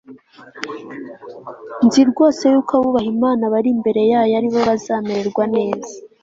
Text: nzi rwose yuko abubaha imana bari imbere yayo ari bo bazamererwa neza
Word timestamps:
nzi 1.85 2.01
rwose 2.09 2.43
yuko 2.53 2.71
abubaha 2.79 3.09
imana 3.15 3.43
bari 3.53 3.69
imbere 3.75 4.01
yayo 4.11 4.33
ari 4.39 4.47
bo 4.53 4.59
bazamererwa 4.69 5.43
neza 5.55 5.93